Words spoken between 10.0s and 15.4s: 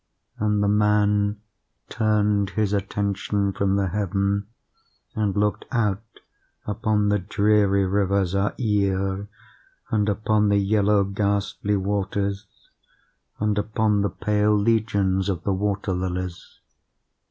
upon the yellow ghastly waters, and upon the pale legions